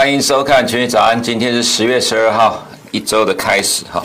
[0.00, 4.02] 欢迎收看《全球早安》，今天是十月十二号，一周的开始哈。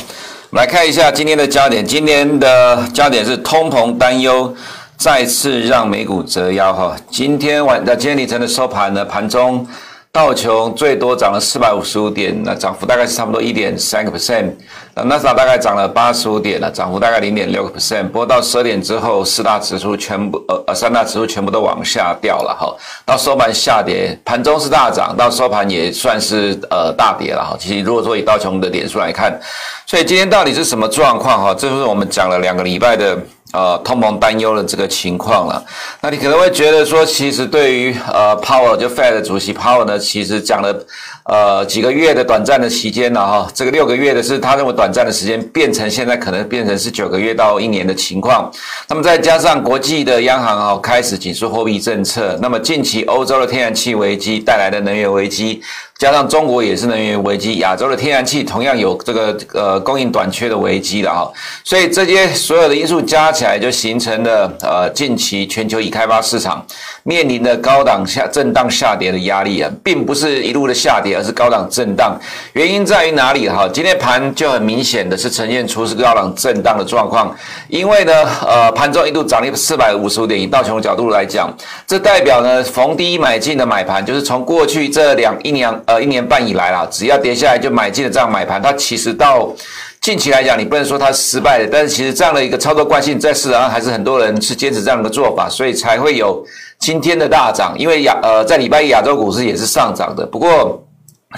[0.49, 4.53] 我们来看一下今天的焦点，今天的焦点是通膨担忧
[4.97, 6.97] 再次让美股折腰哈。
[7.09, 9.65] 今天晚的今天凌晨的收盘呢，盘中。
[10.15, 14.49] 道琼最多涨了四百五十五点，那涨幅大概是差不多一点三个 percent。
[14.93, 18.07] 那纳斯达大概涨了八十五点了，涨幅大概零点六个 percent。
[18.07, 22.73] 不过到十二点之后，四大指数全部呃呃三大指数全部都往下掉了哈。
[23.05, 27.57] 到收盘下跌，盘中是大涨，到收盘也算是呃大跌了哈。
[27.59, 29.37] 其实如果说以道琼的点数来看，
[29.85, 31.53] 所以今天到底是什么状况哈？
[31.53, 33.19] 这就是我们讲了两个礼拜的。
[33.55, 35.63] 呃，通膨担忧的这个情况了，
[36.01, 40.85] 那你可能会觉得说，其实对于呃，Powell 就 Fed 主席 Powell 呢，其实讲了
[41.23, 48.51] 呃几个月的短暂的期间了哈，这个六个月的是他认为短暂的时间，变成现在可能变成是九个月到一年的情况。
[48.89, 55.61] 那么再加上国际的央行啊开始紧缩货币政策，那么近期欧洲的天然气危机带来的能源危机。
[55.97, 61.31] 加上中国也是能源危机，亚洲的天然气同样有这个呃供应短缺的危机了哈，
[61.63, 66.65] 所以这些所有的因素加起来，就形成了呃近期全球已开发市场
[67.03, 72.19] 面临的高档下震荡下跌的压力啊，并不是一路的下跌，而是高档震荡。
[72.51, 73.65] 原因在于哪里哈？
[73.71, 77.33] 今天盘就很明显的是呈现出是高档震荡的状况，
[77.69, 78.11] 因为呢
[78.45, 81.49] 呃盘中一度涨了四百五十五点，以道琼的角度来讲，
[81.87, 85.73] 这代表呢逢低买进的买盘，就是从过去这两一年。
[85.85, 89.53] 呃，一年半以来啦，只要跌下来就买进的这样买盘，它其实到
[90.01, 96.45] 近期来讲，你不能说它失败的，但是其实这样的一个操作惯性在市场上还是很多人是坚持这样的做法，所以才会有
[96.79, 97.75] 今天的大涨。
[97.77, 100.81] 因为亚呃在礼拜一亚洲股市也是上涨的，不过。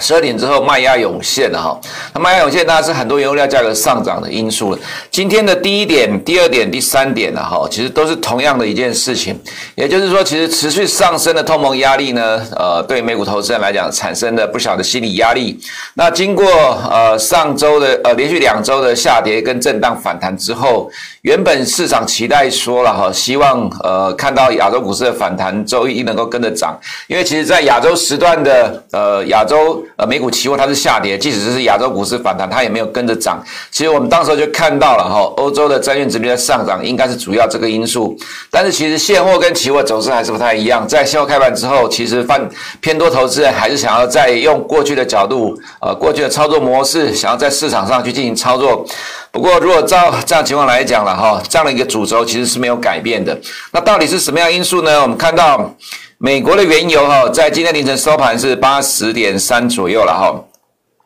[0.00, 1.80] 十二点之后卖压涌现了哈，
[2.14, 4.78] 那卖压涌现当然是很多原物料价格上涨的因素了。
[5.10, 9.38] 今天的第一点、第二点、第三点呢哈，其实都是同样的一件事情，
[9.74, 15.58] 也就是说，其实持续上升的通膨压力呢，呃，对美股投资人来讲产生了不小的心理压力。
[15.94, 16.46] 那经过
[16.90, 20.90] 呃上周的呃连续两周的下跌跟震荡反弹之后，
[21.22, 29.84] 原本市场期待说了哈，希望呃看到亚洲股市的反弹，周一能够跟着涨，因为其实在亚洲时段的呃亚洲。
[29.96, 33.42] 呃，美股期货它是下跌，即使是亚洲股市反弹，它也没有跟着涨。
[33.72, 38.16] 其实我们当时就看到了哈，欧洲的债券殖利率上涨，应该是主要这个因素。
[38.48, 40.86] 但是其实现货跟期货走势还是不太一样。
[40.86, 42.24] 在现货开盘之后，其实
[42.80, 48.86] 偏多投资人还是想要再用过去的角度，呃，过去的操作模式，想要在市场上去进行操作。
[49.30, 53.38] 不过，如果照这样情况来讲了哈，这样的一个主轴其实是没有改变的。
[53.72, 55.02] 那到底是什么样因素呢？
[55.02, 55.74] 我们看到。
[56.20, 60.34] 美国的原油哈，在今天凌晨收盘是八十点三左右了哈。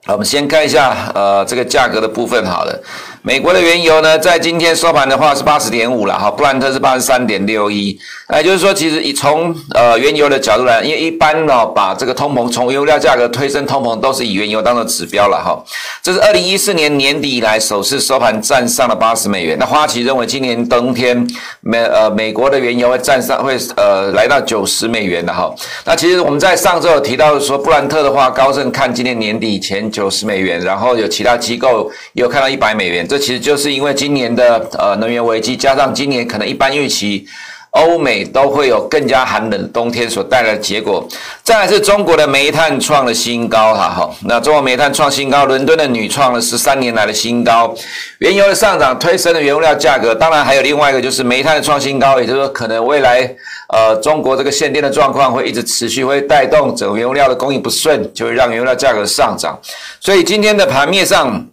[0.06, 2.82] 我们先看一下呃这个价格的部分好了。
[3.20, 7.98] 美国的原油呢，在今天收盘的话是八十点五了哈，布兰特是八十三点六一。
[8.38, 15.62] 也就是说，其实以从呃原油的角度来，因为一般呢，把这个通膨从原料价格推升通膨，都是以原油当做指标了哈。
[16.02, 19.56] 这是二零一四年年底以来首次收盘站上了八十美元。
[19.58, 21.26] 那花旗认为今年冬天
[21.60, 25.54] 美呃美国的原油会站上会呃来到九十美元的哈。
[25.84, 33.06] 那其实我们在上周有提到说，布兰特的话，高盛看今年年底前九十美元，然后有其他机构也有看到一百美元。
[33.06, 37.26] 这其实就是因为今年的呃能源危机，加上今年可能一般预期
[37.72, 41.08] 欧美都会有更加寒冷的冬天所带来的结果。
[41.42, 47.74] 再来是中国的煤炭创了新高哈哈，那中国煤炭创新高，伦敦的铝创了十三年来的新高，
[48.18, 50.14] 原油的上涨推升了原物料价格。
[50.14, 53.34] 当然还有另外一个就是煤炭的创新高，也就是说可能未来
[53.68, 59.58] 呃中国这个限电的状况会一直持续，会带动整个原物料的供应不顺，就会让原物料价格上涨。
[59.98, 61.46] 所以今天的盘面上。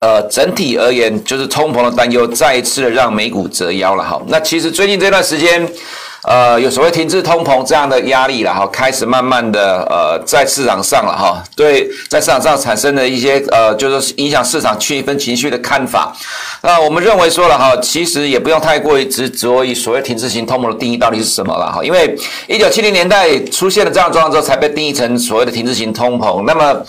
[0.00, 4.20] 呃，整体而言，就是通膨的担忧再一次的让美股折腰了哈。
[4.28, 5.68] 那其实最近这段时间，
[6.22, 16.16] 呃，有所谓停滞通膨这样的压力了哈，开始慢慢的呃在市场上了哈，对，在市场上产生的一些呃，就是影响市场气氛情绪的看法。
[16.62, 26.44] 那我们认为说了哈，其实也不用太过于执着于所谓停滞型通膨的定义到底是什么了哈，因为一九七零年代出现了这样状况之后，才被定义成所谓的停滞型通膨。
[26.46, 26.80] 那么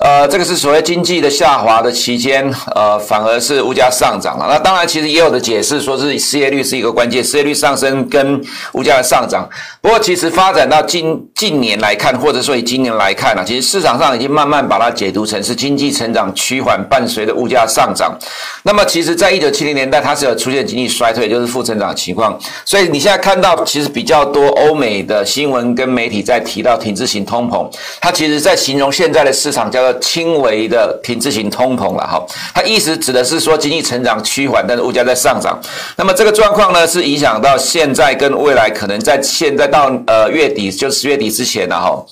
[0.00, 4.46] 呃，这个是所谓经济的下滑的期间，呃，反而是物价上涨了。
[4.50, 9.48] 那当然，其实也有的解释说是失业率是一个关键，失业率上升跟物价的上涨。
[9.80, 18.18] 不过，其实发展到近近年来看，或者说以今年来看呢，其实市场上已经慢慢把它解读成是经济成长趋缓，伴随着物价上涨。
[18.64, 22.36] 那么，其实，在一九七零年代，它是有出现经济衰退，就是负增长情况。
[22.64, 27.70] 所以，你现在看到其实比较多欧美的新闻跟媒体在提到停滞型通膨，
[28.00, 29.83] 它其实在形容现在的市场叫。
[30.00, 35.60] 轻微的停滞型通膨了哈，它意思指的是说经济成长趋缓，但是物价在上涨。
[35.96, 42.04] 那么这个状况呢，是影响到现在跟未来，可能在现在到呃月底，就十月底之前了哈。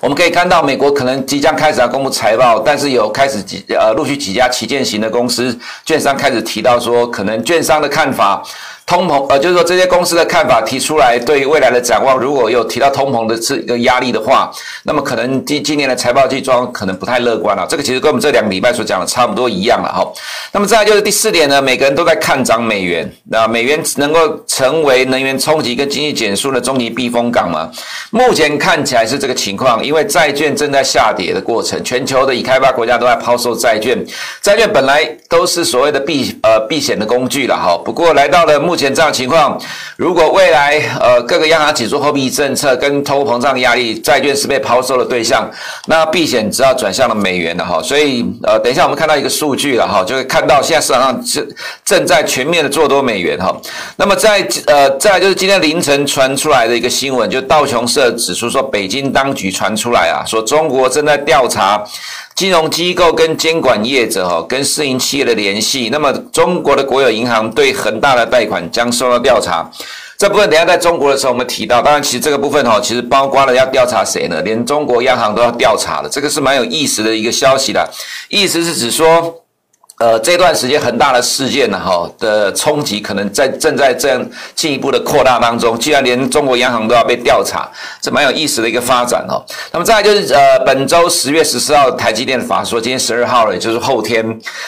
[0.00, 8.42] 我们可以看到，美国可能即将开始要公布财报，但是有开始几呃陆续几家旗舰型的公司券商开始提到说，可能券商的看法。
[8.86, 14.48] 通膨，呃，就是说这些公司的看法提出来，对于未来的展望，如果有提到通膨的这个压力的话，
[14.84, 17.66] 那么可能今今年的财报季装可能不太乐观了。
[17.68, 20.06] 这个其实跟我们这两个礼拜所讲的差不多一样了哈。
[20.52, 27.68] 那么再来就是第四点呢，每个人都在看涨美元，那美元能够成为能源冲击跟经济减速的终极避风港吗？
[28.10, 33.98] 目前看起来是这个情况，因为债券正在下跌的过程，全球的已开发国家都在抛售债券，
[34.40, 37.76] 债券本来都是所谓的避呃避险的工具了哈。
[37.84, 39.58] 不过来到了目目前这样情况，
[39.96, 45.50] 如果未来呃各个央行紧缩货币政策跟通货膨胀压力，债券是被抛售的对象，
[45.86, 47.80] 那避险只要转向了美元了哈。
[47.82, 51.48] 所以呃，等一下我们看到一个数据了哈，就会看到现在市场上正
[51.86, 53.50] 正在全面的做多美元哈。
[53.96, 61.82] 那么在呃再来就是今天凌晨传出来的一个新闻，就道琼社指出说，北京当局传出来啊，说中国正在调查。
[62.36, 69.68] 金融机构跟监管业者哈，跟私营企业的联系，那么中国的国有银行对恒大的贷款将受到调查。
[70.18, 74.42] 这部分等下在中国的时候我们提到，当然其实这个部分哈，其实包括了要调查谁呢？
[74.42, 77.90] 连中国央行都要调查了，这个是蛮有意思的一个消息的，
[78.28, 79.42] 意思是指说。
[79.98, 84.22] 呃，这段时间很大的事件呢，哈的冲击可能在正在这样
[84.54, 85.78] 进一步的扩大当中。
[85.78, 87.66] 既然连中国央行都要被调查，
[87.98, 89.42] 这蛮有意思的一个发展哦。
[89.72, 94.22] 那么再来就是呃，本周十月十四号台积电的法说，今天十二号了，也就是后天。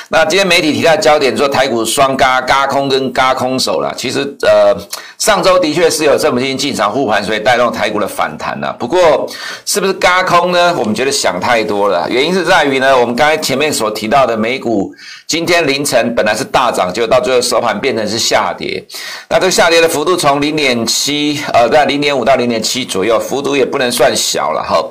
[0.08, 3.92] 那今天媒体提到焦点说台股双嘎嘎空跟嘎空手了。
[3.98, 4.74] 其实呃，
[5.19, 8.74] 上周的确是有政府基金进场护盘，所以带动台股的反弹了。
[8.78, 9.28] 不过
[9.66, 10.74] 是不是嘎空呢？
[10.78, 12.08] 我们觉得想太多了。
[12.08, 14.90] 原因是在于呢，我们刚才前面所提到的美股。
[15.28, 18.82] 今天凌晨本来是大涨，就到最后收盘变成是下跌。
[19.28, 24.82] 那这个下跌的幅度从零点七，呃，在零点五到零点七左右，幅度也不能算小了哈。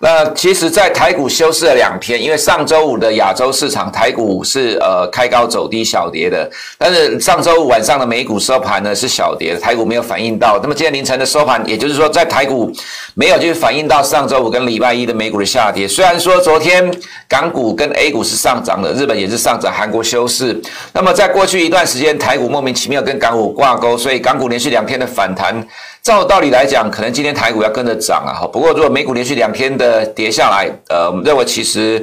[0.00, 10.58] 那其实，在台股休市了两天，因为上周五的亚洲市场台股是呃开高走低小跌的，但是上周五晚上的美股收盘呢是小跌，台股没有反映到。
[10.60, 12.72] 那么今天凌晨的收盘，也就是说在台股
[13.14, 15.86] 没有就是反映到上周五跟礼拜一的美股的下跌。
[15.86, 16.92] 虽然说昨天
[17.28, 19.72] 港股跟 A 股是上涨的，日本也是上涨。
[19.72, 20.58] 还韩国休市，
[20.94, 25.54] 那么在过去一段时间，台股莫名其妙跟港股挂钩，所以港股连续两天的反弹，
[26.02, 28.48] 照道理来讲，可能今天台股要跟着涨啊。
[28.50, 32.02] 不过如果美股连续两天的跌下来，呃，我们认为其实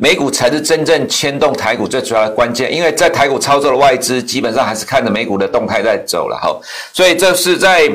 [0.00, 6.52] 美股才是真正牵动台股最主要的关键，因为在台股操作的外资基本上还是看着美股的动态在走了哈。
[6.92, 7.88] 所以这是在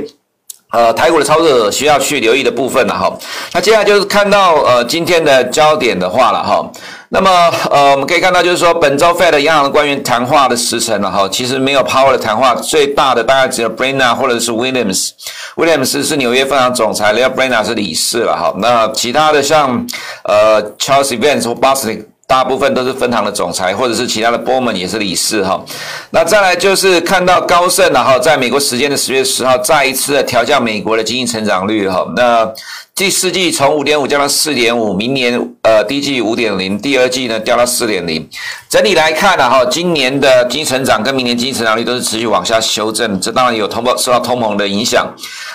[0.71, 3.13] 呃台股的操作需要去留意的部分了哈。
[3.51, 6.71] 那接下来就是看到呃今天的焦点的话了哈。
[7.09, 7.29] 那么，
[7.71, 18.53] 呃，我们可以看到，就是说，本周 Fed 央行的官员谈话的时程了哈，其实没有 Powell 的谈话，最大的大概只有 Brainard 或者是 Williams，Williams 是纽约分行总裁，然后 Brainard 是理事了哈。
[18.57, 19.87] 那其他的像，
[20.25, 25.63] 呃，Charles Evans 或 Bostic，大部分都是分行的总裁，或者是其他的 BOOM 也是理事哈。
[26.09, 32.05] 那再来就是看到高盛然后，在美国时间的十月十号，再一次的调降美国的经济成长率哈。
[32.17, 32.51] 那
[32.97, 38.27] 第四季从五点五降到四点五，明年呃第一季五点零，第二季呢掉到四点零。
[38.67, 45.07] 整体来看呢，哈，今年的经济成长跟明年经济成长率都是持续往下修正，这当然有通膨受到通膨的影响。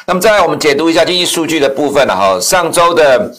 [0.07, 3.35] 那么再来我们解读一下经济数据的部分了哈，上周的。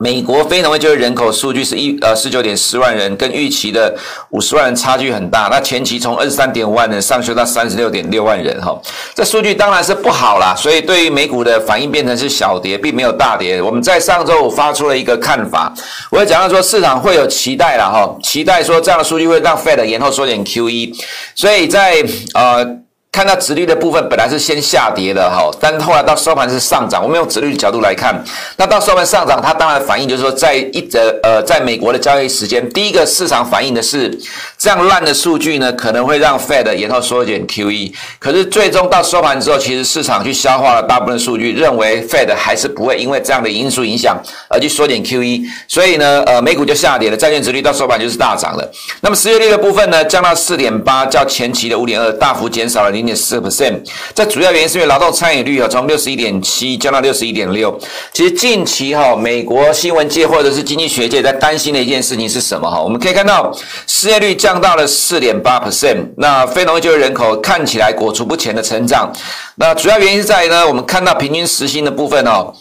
[0.00, 3.96] 美国非农业就业人口数据是一呃十九点四万人，跟预期的
[4.30, 5.46] 五十万人差距很大。
[5.48, 8.76] 那前期从二十三点五万人上修到三十六点六万人哈，
[9.14, 10.52] 这数据当然是不好啦。
[10.56, 13.62] 所以对于美股的反应变成是小跌，并没有大跌。
[13.62, 15.72] 我们在上周五发出了一个看法，
[16.10, 20.92] 我也讲到说市场会有期待了哈，期待说这样的数据会让 Fed 延后缩减 QE，
[21.36, 22.83] 所以在呃。
[23.14, 27.00] 看到殖率的部分本来是先下跌的哈，但是后来到收盘是上涨。
[27.00, 28.12] 我们用殖率的角度来看，
[28.56, 34.18] 那到收盘上涨，它当然反映就是说，在一则呃，在美国的交易时间，第一个市场反映的是
[34.58, 37.92] 这样烂的数据呢，可能会让 Fed 延后缩减 QE。
[38.18, 45.44] 可是最终到收盘之后，其实市场去消化了大部分数据，认为 Fed 还是不会因为这样的因素影响而去缩减 QE。
[45.68, 48.72] 所以呢，呃，美股就下跌了，债券殖率到收盘就是大涨了。
[49.02, 53.03] 那么失业率的部分呢，降到四点八，较前期的五点二大幅减少了零。
[53.04, 53.78] 零点四 percent，
[54.14, 57.78] 这主要原因是因为劳动参与率啊，从六十一点七降到六十一点六。
[58.14, 62.80] 其实近期哈，美国新闻界或者是经济学界在担心的一件事情是什么哈？
[62.80, 63.54] 我们可以看到
[63.86, 69.12] 失业率降到了四点八 percent，那非农业就业人口看起来裹足不前的成长。
[69.56, 72.52] 那主要原因是在于呢，我们看到平均时薪的部分哦。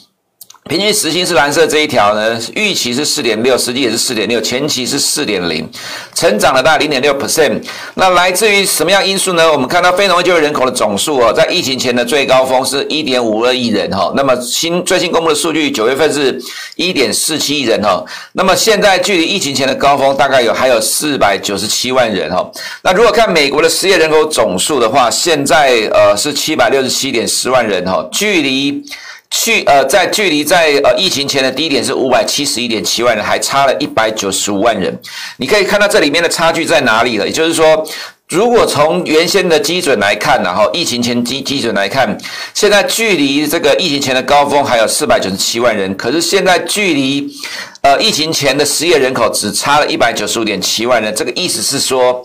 [0.69, 5.69] 平均时薪是蓝色这一条呢，预期是四点六，实际也是四点六，前期是四点零，
[6.15, 7.61] 成长了大概零点六 percent。
[7.95, 9.51] 那来自于什么样因素呢？
[9.51, 16.41] 我们看到非农业就业人口的总数哦，在疫情前的最高峰是一点五二亿人哈，那么新最新公布的数据，九月份是
[16.77, 18.01] 一点四七亿人哈，
[18.31, 22.49] 那么现在距离疫情前的高峰大概有还有四百九十七万人哈。
[22.81, 28.81] 那如果看美国的失业人口总数的话，现在呃是七百六十七点十万人哈，距离。
[29.35, 34.95] 去呃，在距离在呃疫情前的低点是五百七十一点七万人，还差了一百九十五万人。
[35.37, 37.25] 你可以看到这里面的差距在哪里了？
[37.25, 37.83] 也就是说，
[38.29, 42.15] 如果从原先的基准来看，然后疫情前基基准来看，
[42.53, 47.27] 现在距离这个疫情前的高峰还有四百九十七万人，可是现在距离
[47.81, 51.11] 呃疫情前的失业人口只差了一百九十五点七万人。
[51.15, 52.23] 这个意思是说。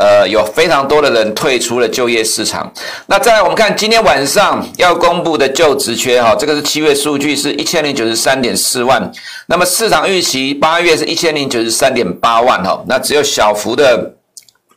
[0.00, 2.72] 呃，有非常多的人退出了就业市场。
[3.04, 9.12] 那再来，我们看今天晚上要公布的就职缺哈，这个是七月数据，是一千零九十三点四万。
[9.46, 14.14] 那么市场预期八月是一千零九十三点八万哈，那只有小幅的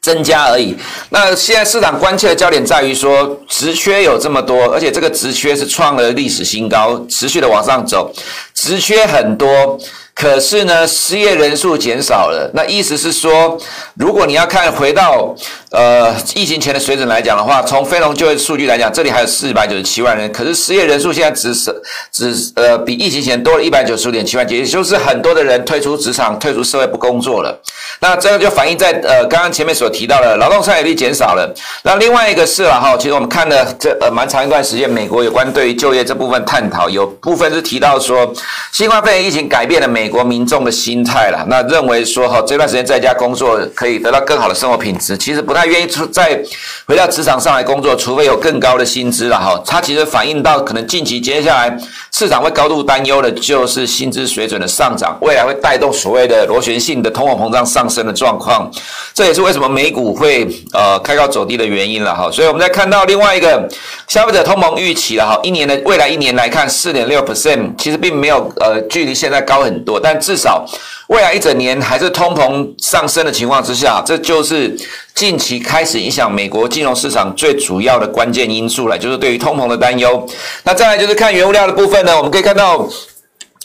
[0.01, 0.75] 增加而已。
[1.09, 8.11] 那现在市场关切的焦点在于说，职缺有这么多，而且这个职缺是创了历史新高，持续的往上走，
[8.53, 9.79] 职缺很多。
[10.15, 12.49] 可是呢，失业人数减少了。
[12.53, 13.57] 那意思是说，
[13.95, 15.35] 如果你要看回到
[15.73, 20.31] 呃疫情前的水准来讲的话，从非农就业数据来讲，这里还有四百九十七万人。
[20.31, 27.59] 可是失业人数现在只是只呃比疫情前多了一百九十五点七万，也就是很多的人退出职场、退出社会不工作了。
[27.99, 31.51] 那这个就反映在呃刚刚前面所提到的劳动参与率减少了。
[31.83, 38.31] 那另外一个是了哈，其实我们看了这呃蛮长一段时间，美国有关对于就业这部分探讨，有部分是提到说，
[38.71, 39.87] 新冠肺炎疫情改变了。
[39.93, 46.41] 美国民众的心态了，那认为说哈，这段时间在家工作可以得到更好的生活品质，其实不太愿意出再
[46.85, 49.61] 回到职场上来工作，除非有更高的薪资了哈。
[49.65, 51.77] 它其实反映到可能近期接下来
[52.11, 58.69] 市场会高度担忧的就是薪资水准的上涨，未来会带动所谓的螺旋性的通货膨胀上升的状况，
[59.13, 62.29] 这也是为什么美股会呃开高走低的原因了哈。
[62.31, 63.67] 所以我们再看到另外一个
[64.07, 69.99] 消费者通膨预期了哈，一年的未来一年来看四点六 percent，其实并没有呃距离现在高很多。
[69.99, 70.65] 但至少
[71.07, 74.75] 未来一整年还是通膨上升的情况之下，这就是
[75.15, 80.27] 近期开始影响美国金融市场最主要的关键因素了，就是对于通膨的担忧。
[80.63, 82.87] 那再来就是看原物料的部分呢，我们可以看到。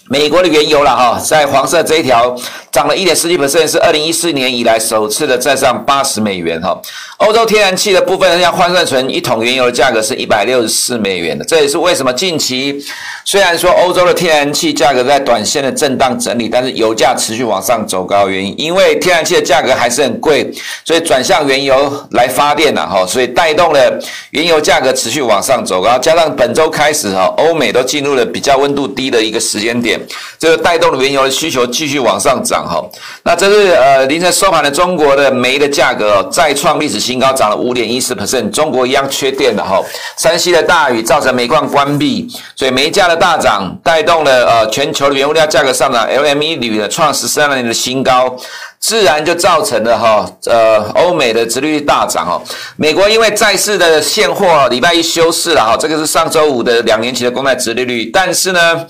[0.09, 2.35] 美国的原油了哈，在黄色这一条
[2.73, 6.81] 涨了一点四七美分是二零一四年以来首次的再上八十美元哈。
[7.19, 12.83] 欧洲天然气的部分要换算成一桶原油的价格是一百六十四美元的，这也是为什么近期
[13.25, 20.51] 虽然说欧洲的天然气价格在短线的震荡整理，但是油价持续往上走高的原因，因为天然气的价格还是很贵，
[20.85, 23.99] 所以转向原油来发电了哈，所以带动了
[24.31, 29.98] 原油价格持续往上走高，加上本周开始哈，欧美都进入了比较温度低的一个时间点。
[30.39, 32.85] 这个带动了原油的需求继续往上涨哈，
[33.25, 38.51] 那这是呃凌晨收盘的中国的煤的价格再创历史新高，涨了五点一四 percent。
[38.51, 39.81] 中国一样缺电的哈，
[40.17, 48.37] 山西的大雨造成煤矿关闭，所以煤价的大涨带动了呃全球的原物料价格上涨，LME 铝的创十三年的新高，
[48.79, 52.41] 自然就造成了哈呃欧美的殖利率大涨哈。
[52.77, 58.87] 美国因为债市的现货礼拜一休市了哈，这个是上周五的两年期的公债殖利率，但是呢。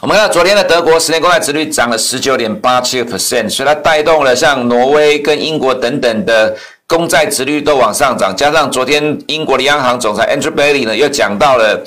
[0.00, 11.82] 我们看到昨天的德国十年公债殖率涨了十九点八七个 percent，所以它带动了像挪威跟英国等等的公债殖率都往上涨，加上昨天英国的央行总裁 Andrew Bailey 呢又讲到了。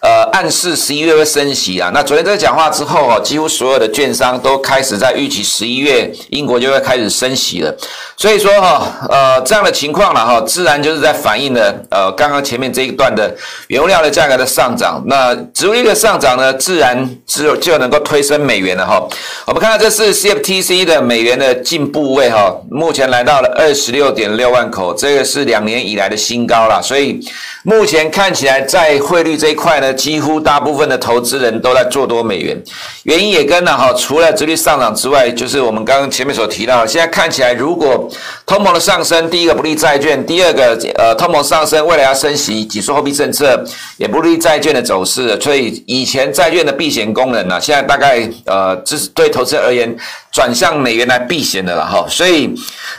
[0.00, 1.90] 呃，暗示十一月会升息啊。
[1.92, 7.74] 那昨天这个讲话之后啊，几乎所有的券商都开始在预期十一月英国就会开始升息了。
[8.16, 13.30] 所以说哈，呃，这样的情况了哈，自然就是在反映了呃刚刚前面这一段的
[13.68, 15.02] 原物料的价格的上涨。
[15.06, 19.06] 那殖利率的上涨呢，自然只有就能够推升美元了哈。
[19.46, 26.80] 我们看到这是 CFTC 的美元的净部位哈，目前来到了二十六点六万口，这个是两年以来的新高了。
[26.82, 27.20] 所以
[27.64, 29.89] 目前看起来在汇率这一块呢。
[29.94, 32.56] 几乎大部分的投资人都在做多美元，
[33.04, 38.08] 原因也跟了哈，除了直率上涨之外，就是我们刚刚前面所提到，现在看起来如果
[38.46, 43.64] 通膨的上升，第一个不利债券，第二个呃通膨上升，未来要升息，紧缩货币政策
[43.96, 49.96] 也不利债券的走势，所以以前债券的避险功能呢、啊，现在大概呃，这是对投资而言。
[50.32, 52.48] 转向美元来避险的了哈，所以，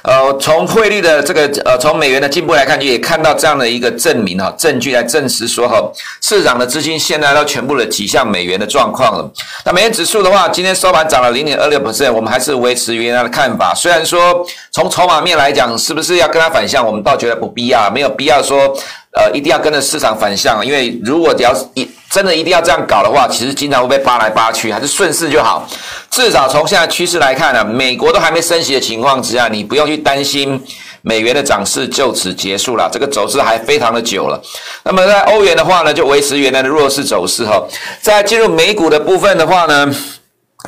[0.03, 5.81] 呃，从汇率的这个呃，从美元的进步来看，也看到这样的一个证明哈，证据来证实说哈，
[6.19, 9.31] 市场的资金现在都全部的挤向美元的状况了。
[9.65, 13.73] 那美元指数的话，今天收盘涨了零点二六 percent，我们还是维持原来的看法。
[13.73, 18.75] 虽然说从筹码面来讲，是不是要跟它反向，我们倒觉得不必要，没有必要说。
[19.13, 25.67] 呃，一定要跟着市场反向，因为如果只要一真的一定要这样搞的话，其实经常会被扒来扒去，还是顺势就好。
[26.09, 30.57] 至少从现在趋势来看呢，美国都还没升息的情况之下，你不用去担心
[31.01, 34.41] 美元的涨势就此结束了，这个走势还非常的久了。
[34.83, 37.63] 那么在欧元的话呢，就维持原来的弱势走势哈。
[38.01, 39.93] 在进入美股的部分的话呢，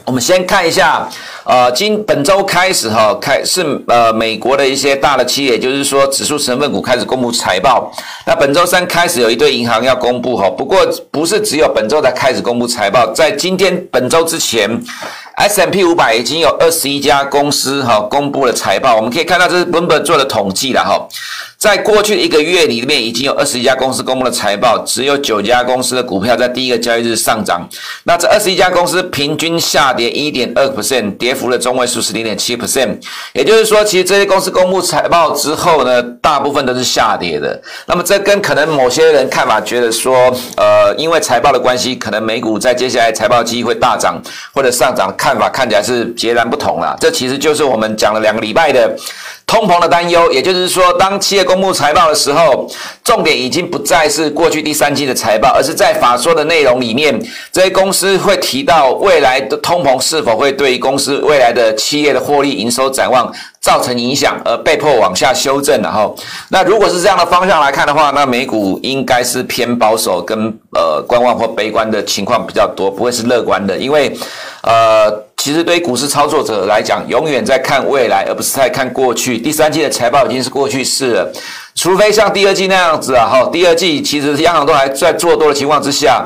[0.06, 1.08] 我们先看一下。
[1.46, 7.92] 呃，今本周开始哈，开是呃美国的一些大的企业，就是说指数成分股开始公布财报。
[8.26, 14.82] 那本周三开始有一堆银行要公布哈，不过不是只有本周才开始公布财报，在今天本周之前
[15.36, 18.96] S M P 五百已经有二十一家公司哈公布了财报。
[18.96, 21.08] 我们可以看到这是本本做的统计了哈。
[21.64, 27.66] 在过去一个月里面，已经有二十一家公司公布了财报，只有九家公司的股票在第一个交易日上涨。
[28.04, 32.98] 那这二十一家公司平均下跌一点二 percent，跌幅的中位数是零点七 percent。
[33.32, 37.58] 也就是说，其实这些公司公布财报之后呢，大部分都是下跌的。
[37.86, 44.22] 那么这跟可能某些人看法觉得说，呃，因为财报的关系，可能美股在接下来财报季会大涨
[44.54, 46.94] 或者上涨，看法看起来是截然不同了。
[47.00, 48.94] 这其实就是我们讲了两个礼拜的。
[49.46, 52.68] 通膨的担忧，也就是说，当企业公布财报的时候，
[53.04, 57.14] 重点已经不再是过去第三季的财报，而是在法说的内容里面，
[57.52, 63.32] 这些公司会提到未来的通膨是否会对于公司未来的企业的获利、营收展望
[63.64, 65.82] 造成影响，而被迫往下修正。
[65.82, 66.16] 然后，
[66.50, 70.38] 那如果是这样的方向来看的话，那美股应该是偏保守跟
[70.76, 74.16] 呃观望或悲观的情况比较多，不会是乐观的，因为
[74.62, 75.24] 呃。
[75.36, 79.38] 其实对于股市操作者来讲，永远在看未来，而不是在看过去。
[79.38, 81.34] 第三季的财报已经是过去式了，
[81.76, 86.26] 除非像第二季那样子啊，哈，第二季其实央行都还在做多的情况之下，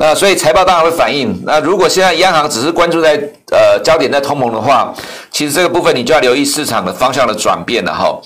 [0.00, 1.36] 那所以财报当然会反映。
[1.44, 3.16] 那如果现在央行只是关注在
[3.50, 4.94] 呃焦点在通膨的话，
[5.32, 8.16] 其实这个部分你就要留意市场的方向的转变了哈。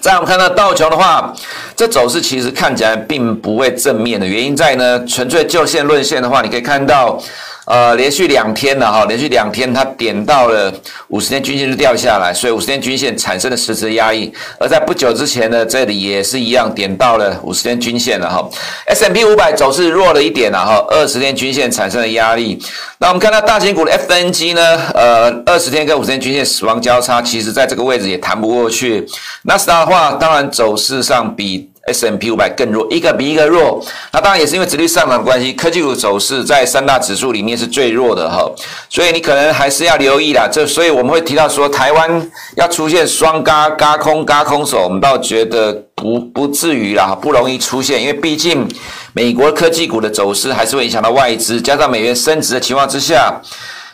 [0.00, 1.34] 再我们看到道琼的话，
[1.74, 7.20] 这走势其实看起来并不会正面的原因在呢，纯粹就线论线的话，你可以看到。
[7.64, 10.72] 呃，连续两天了哈，连续两天它点到了
[11.08, 14.32] 五十天均线就掉下来，所以五十天均线产生了实质压抑。
[14.58, 18.48] 而在不久之前呢，这里也是一样点到了五十天均线了哈。
[18.86, 22.58] S M P 五百走势弱了一点了哈，二十天均线产生了压力。
[22.98, 29.06] 那我们看到大型股的 FNG 呢，呃，二十天跟五十天均线死亡交叉，其实在这个位置也弹不过去。
[29.42, 31.71] 纳斯达的话，当然走势上比。
[31.86, 33.84] S M P 五百更弱，一个比一个弱。
[34.12, 38.48] 那当然也是因为殖利率上涨的关系，科技股走势在三大指数里面是最弱的哈。
[38.88, 40.48] 所以你可能还是要留意啦。
[40.50, 48.68] 这所以我们会提到说，台湾要出现双轧、轧空、轧空手，我们倒觉得不不至于啦，不容易出现，因为毕竟
[49.12, 53.40] 美国科技股的走势还是会影响到外资，加上美元升值的情况之下。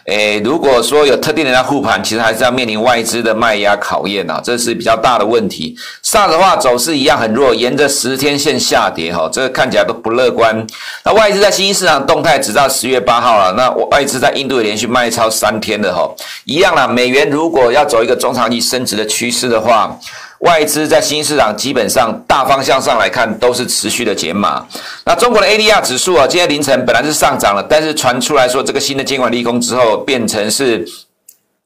[0.09, 5.77] 诶，如果说有特定人在护盘，其实还是要面临外资的卖压考验啊，这是比较大的问题。
[6.03, 10.66] 上的话走势一样很弱，沿着十天线下跌哈，这个看起来都不乐观。
[11.05, 16.11] 那外资在新兴市场动态直到十月八号了，那外资在印度也连续卖超三天的哈，
[16.44, 16.87] 一样啦。
[16.87, 19.94] 美元如果要走一个中长期升值的趋势的话。
[20.40, 24.64] 外资在新兴市场基本上大方向上来看都是持续的减码。
[25.05, 30.87] 那中国的 ADR 指数啊，今天凌晨本来是上涨了，但是传出来说这个新的监管利空之后，变成是。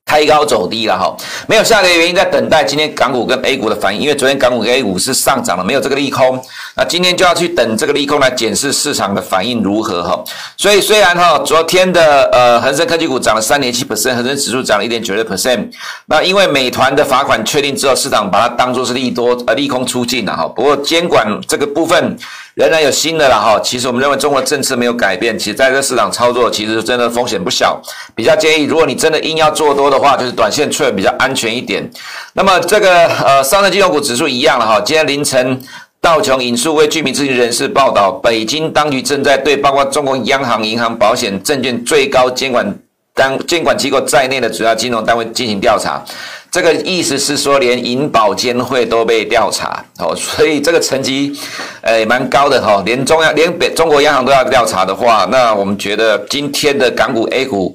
[0.04, 6.38] 开高走低了哈，没有下跌的原因在等待今天港股跟 A 股的反应，因为昨天港股跟 A 股是上涨了，没有这个利空，
[6.76, 10.22] 那今天就要去等这个利空来检视市场的反应如何哈。
[10.58, 15.70] 所以虽然哈昨天的呃恒生科技股涨了三点七 percent，恒生指数涨了一点九六 percent，
[16.06, 20.46] 那因为美团的罚款确定之后，市场把它当作是利多呃利空出尽了哈。
[20.46, 22.18] 不过监管这个部分。
[22.54, 27.80] 仍然有新的啦哈，其实我们认为中国政策没有改变，其实在这市场操作其实真的风险不小，
[28.14, 31.82] 比较建议如果你真的硬要做多的话，就是短线出来比较安全一点。
[32.34, 35.62] 那么这个呃上证金融股指数一样了哈，今天凌晨
[36.00, 42.78] 道琼引述为居民知情人士报道，北京当局正在对包括中国央行、银行、保险、证券最高监管
[43.14, 46.04] 单监管机构在内的主要金融单位进行调查。
[46.52, 51.34] 这个意思是说，连银保监会都被调查哦，所以这个成绩，
[51.80, 52.82] 诶，蛮高的哈。
[52.84, 57.74] 连中央、连北中国央行都要调查的话，那我们觉得今天的港股 A 股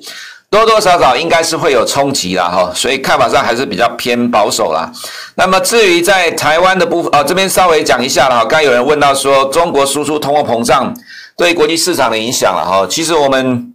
[0.52, 2.72] 多多少少应该是会有冲击啦哈。
[2.76, 4.92] 所以看法上还是比较偏保守啦。
[5.34, 8.46] 那么至于在台湾的部分，哦，这边稍微讲一下了哈。
[8.46, 10.96] 刚有人问到说，中国输出通货膨胀
[11.36, 12.86] 对国际市场的影响了哈。
[12.88, 13.74] 其实我们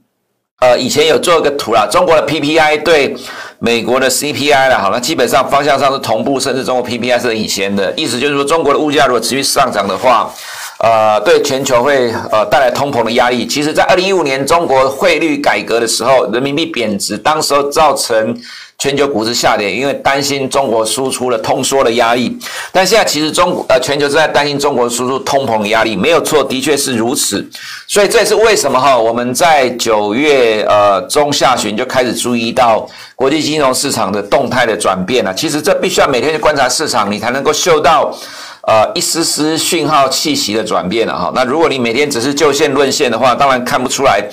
[0.61, 3.17] 呃以前有做一个图啦，中国的 PPI 对。
[3.65, 7.95] 美国的 CPI 了，好，那基本上方向上是同步，甚至中国 PPI 是领先的。
[7.97, 10.35] 意思就是说，中国的物价如果持续上涨的话，
[10.81, 13.47] 呃，对全球会呃带来通膨的压力。
[13.47, 18.37] 其实，在二零一五年中国汇率改革的时候，人民币贬值，当时候造成
[18.83, 22.37] 全球股市下跌，因为担心中国输出的通缩的压力。
[22.73, 27.49] 但现在其实中国呃全球正在担心中国输出通膨压力，没有错，的确是如此。
[27.87, 28.99] 所以这也是为什么哈？
[28.99, 35.33] 我们在九月呃中下旬就开始注意到国际金融市场的动态的转变了。
[35.33, 38.13] 其实这必须要每天去观察市场，你才能够嗅到。
[38.65, 41.33] 呃，一丝丝讯号气息的转变了哈。
[41.35, 44.25] 那如果你每天只是就线论线的话，当然看不出来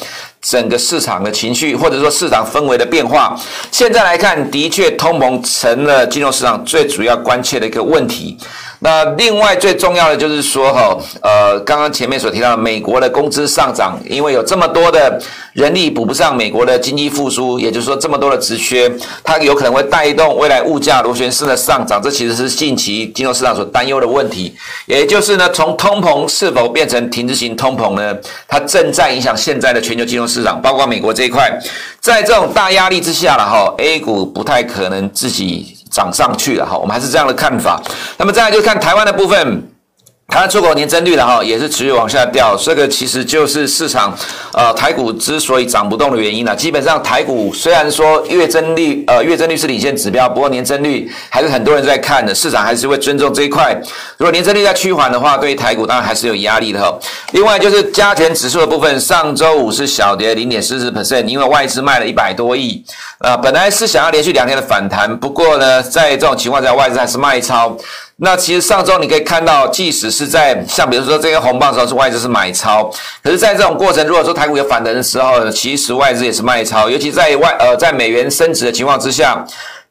[0.41, 3.39] 整个市场的情绪或者说市场氛围的变化。
[3.71, 8.37] 现在来看，的确通膨成了金融市场最主要关切的一个问题。
[8.81, 18.89] 那另外最重要的就是说，哈，呃，刚刚前面所提到的美国的工资上涨，因为有这么多的人力补不上美国的经济复苏，也就是说这么多的职缺，
[19.21, 24.55] 它有可能会带动未来物价螺旋式的上涨，这其实是近期金融市场所担忧的问题。
[24.85, 28.15] 也就是呢，从通膨是否变成停滞型通膨呢？
[28.47, 31.51] 它正在影响现在的全球金融市场，包括美国这一块，
[31.99, 35.75] 在这种大压力之下了哈，A 股不太可能自己。
[35.99, 37.81] 涨上去了哈，我们还是这样的看法。
[38.17, 39.61] 那么再来就看台湾的部分。
[40.29, 44.15] 台湾出口年增率的哈也是持续往下掉，这个其实就是市场
[44.53, 46.55] 呃台股之所以涨不动的原因了。
[46.55, 53.75] 基本上台股虽然说月增率呃月增率是领先指标，不过年增率还是很多人在看的，市场还是会尊重这一块。
[54.17, 56.95] 如果年增率在趋缓的话，对于台股当然还是有压力的哈。
[57.31, 62.83] 另外就是加权指数的部分，上周五是小跌零点四四 percent，因为外资卖了一百多亿
[63.17, 67.75] 啊、本来是想要连续两天的反弹，不过呢，在这种情况下，外资还是卖超。
[68.21, 72.83] 那其实上周你可以看到，即使是在像比如说这个红棒的时候，是外资是买超，
[73.23, 79.45] 可是，在这种过程，如果说台股有反弹的时候，其实外资也是卖超，尤其在外呃在美元升值的情况之下。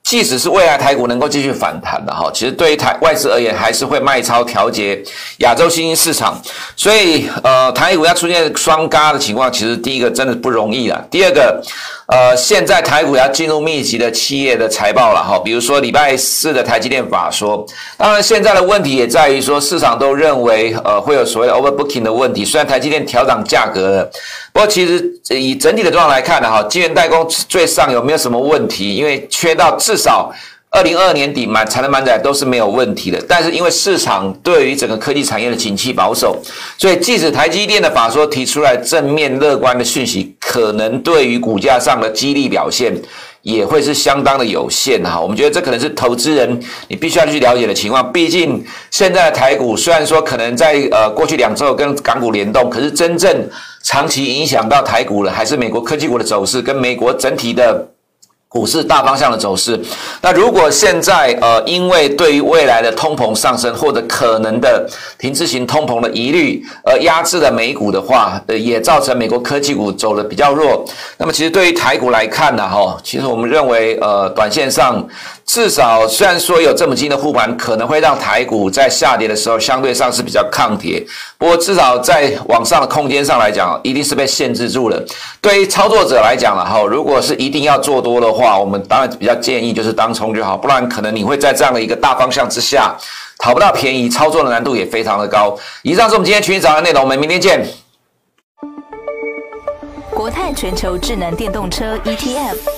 [0.05, 4.99] 即使是未来台股能够继续反弹的哈，其实对于台外资而言，还是会卖超调节
[5.38, 6.41] 亚洲新兴市场。
[6.75, 11.05] 所以呃，台股要出现双轧的情况，其实第一个真的不容易了。
[11.11, 11.62] 第二个，
[12.09, 17.66] 呃，现在台股要进入密集的企业的财报了哈，比如说礼拜四的台积电法说。
[17.99, 22.47] 当然，现在的问题也在于说，市场都认为呃会有所谓的 overbooking 的问题。
[22.47, 24.11] 虽然台积电调涨价格了，
[24.55, 30.33] 不过其实以整体的状况来看呢哈，晶圆代工最上有没有什么问题，因为缺到至少
[30.71, 36.39] 二零二二年底满产能满载都是没有问题的，但是因为市场对于整个科技产业的景气保守，
[36.77, 42.95] 所以即使台积电的法说提出来正面乐观的讯息，可能对于股价上的激励表现
[43.41, 45.19] 也会是相当的有限哈。
[45.19, 48.13] 我们觉得这可能是投资人你必须要去了解的情况。
[48.13, 53.49] 毕竟现在的台股虽然说可能在呃过去两周跟港股联动，可是真正
[53.83, 57.89] 长期影响到台股的还是美国科技股的走势跟美国整体的。
[58.49, 59.79] 股市大方向的走势，
[60.23, 70.83] 那如果现在呃，因为对于未来的通膨上升或者可能的停滞型通膨的疑虑而压制了美股的话，呃，也造成美国科技股走的比较弱。
[71.19, 75.07] 那么其实对于台股来看呢，哈，其实我们认为呃，短线上。
[75.49, 81.03] 至少，虽然说有这么近的护盘，可能会让台股在下跌的时候相对上是比较抗跌。
[81.39, 85.03] 不过，至少在往上的空间上来讲，一定是被限制住了。
[85.41, 92.95] 对于操作者来讲了哈，如果是一定要做多的话，我们当然比较建议就是当冲就好，不然可能你会在这样的一个大方向之下
[93.39, 95.59] 讨不到便宜，操作的难度也非常的高。
[95.83, 97.67] 以上是我们今天群益早的内容，我们明天见。
[100.15, 102.78] 国泰全球智能电动车 ETF。